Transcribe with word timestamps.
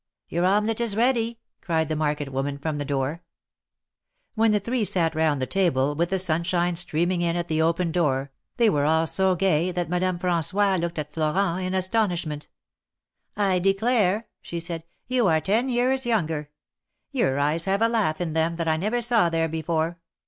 ''Your 0.31 0.45
omelette 0.47 0.81
is 0.81 0.95
ready!'' 0.95 1.37
cried 1.61 1.87
the 1.87 1.95
market 1.95 2.29
woman, 2.31 2.57
from 2.57 2.79
the 2.79 2.85
door. 2.85 3.21
When 4.33 4.51
the 4.51 4.59
three 4.59 4.83
sat 4.83 5.13
round 5.13 5.39
the 5.39 5.45
table, 5.45 5.93
with 5.93 6.09
the 6.09 6.17
sunshine 6.17 6.75
streaming 6.75 7.21
in 7.21 7.35
at 7.35 7.49
the 7.49 7.61
open 7.61 7.91
door, 7.91 8.31
they 8.57 8.67
were 8.67 8.85
all 8.85 9.05
so 9.05 9.35
gay 9.35 9.69
that 9.69 9.89
Madame 9.91 10.17
Fran9ois 10.17 10.81
looked 10.81 10.97
at 10.97 11.13
Florent 11.13 11.67
in 11.67 11.75
astonishment. 11.75 12.47
"I 13.37 13.59
declare 13.59 14.17
I 14.17 14.23
''she 14.41 14.59
said. 14.61 14.85
"You 15.05 15.27
are 15.27 15.39
ten 15.39 15.69
years 15.69 16.07
younger. 16.07 16.49
Your 17.11 17.37
eyes 17.37 17.65
have 17.65 17.83
a 17.83 17.87
laugh 17.87 18.19
in 18.19 18.33
them 18.33 18.55
that 18.55 18.67
I 18.67 18.77
never 18.77 19.01
saw 19.03 19.29
there 19.29 19.47
before. 19.49 19.99